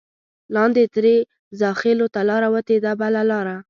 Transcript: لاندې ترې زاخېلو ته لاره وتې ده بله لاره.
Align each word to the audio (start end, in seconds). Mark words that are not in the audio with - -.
لاندې 0.55 0.83
ترې 0.95 1.15
زاخېلو 1.59 2.07
ته 2.13 2.21
لاره 2.29 2.47
وتې 2.55 2.77
ده 2.83 2.91
بله 3.01 3.21
لاره. 3.31 3.55